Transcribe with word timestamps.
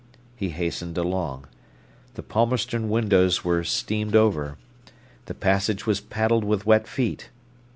He 0.35 0.49
hastened 0.49 0.97
along. 0.97 1.45
The 2.15 2.23
Palmerston 2.23 2.89
windows 2.89 3.45
were 3.45 3.63
steamed 3.63 4.15
over. 4.15 4.57
The 5.25 5.35
passage 5.35 5.85
was 5.85 6.01
paddled 6.01 6.43
with 6.43 6.65
wet 6.65 6.87
feet. 6.87 7.29